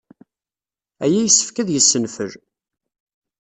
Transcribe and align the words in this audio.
Aya 1.03 1.19
yessefk 1.23 1.57
ad 1.57 1.69
yessenfel. 1.71 2.31